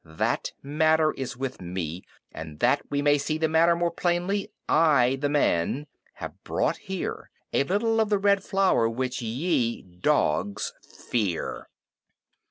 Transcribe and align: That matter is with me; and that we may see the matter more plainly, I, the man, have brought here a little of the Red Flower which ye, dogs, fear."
That 0.03 0.51
matter 0.63 1.11
is 1.11 1.37
with 1.37 1.61
me; 1.61 2.03
and 2.31 2.57
that 2.57 2.81
we 2.89 3.03
may 3.03 3.19
see 3.19 3.37
the 3.37 3.47
matter 3.47 3.75
more 3.75 3.91
plainly, 3.91 4.49
I, 4.67 5.17
the 5.21 5.29
man, 5.29 5.85
have 6.13 6.43
brought 6.43 6.77
here 6.77 7.29
a 7.53 7.63
little 7.65 7.99
of 7.99 8.09
the 8.09 8.17
Red 8.17 8.43
Flower 8.43 8.89
which 8.89 9.21
ye, 9.21 9.83
dogs, 9.83 10.73
fear." 10.81 11.67